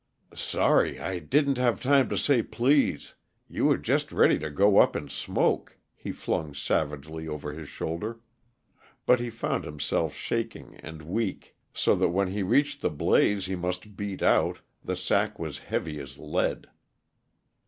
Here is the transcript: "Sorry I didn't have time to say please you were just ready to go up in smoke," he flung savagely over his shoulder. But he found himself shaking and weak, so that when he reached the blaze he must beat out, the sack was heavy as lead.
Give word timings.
"Sorry 0.33 0.99
I 0.99 1.19
didn't 1.19 1.59
have 1.59 1.79
time 1.79 2.09
to 2.09 2.17
say 2.17 2.41
please 2.41 3.13
you 3.47 3.65
were 3.65 3.77
just 3.77 4.11
ready 4.11 4.39
to 4.39 4.49
go 4.49 4.79
up 4.79 4.95
in 4.95 5.09
smoke," 5.09 5.77
he 5.95 6.11
flung 6.11 6.55
savagely 6.55 7.27
over 7.27 7.53
his 7.53 7.69
shoulder. 7.69 8.19
But 9.05 9.19
he 9.19 9.29
found 9.29 9.63
himself 9.63 10.15
shaking 10.15 10.75
and 10.77 11.03
weak, 11.03 11.55
so 11.71 11.93
that 11.97 12.09
when 12.09 12.29
he 12.29 12.41
reached 12.41 12.81
the 12.81 12.89
blaze 12.89 13.45
he 13.45 13.55
must 13.55 13.95
beat 13.95 14.23
out, 14.23 14.61
the 14.83 14.95
sack 14.95 15.37
was 15.37 15.59
heavy 15.69 15.99
as 15.99 16.17
lead. 16.17 16.65